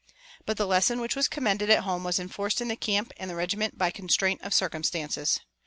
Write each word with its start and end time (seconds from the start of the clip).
But 0.47 0.57
the 0.57 0.65
lesson 0.65 0.99
which 0.99 1.15
was 1.15 1.27
commended 1.27 1.69
at 1.69 1.83
home 1.83 2.03
was 2.03 2.17
enforced 2.17 2.59
in 2.59 2.69
the 2.69 2.75
camp 2.75 3.13
and 3.17 3.29
the 3.29 3.35
regiment 3.35 3.77
by 3.77 3.91
constraint 3.91 4.41
of 4.41 4.51
circumstances. 4.51 5.39